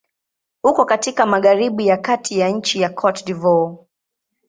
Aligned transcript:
Uko 0.63 0.85
katika 0.85 1.25
magharibi 1.25 1.87
ya 1.87 1.97
kati 1.97 2.39
ya 2.39 2.49
nchi 2.49 2.89
Cote 2.89 3.25
d'Ivoire. 3.25 3.77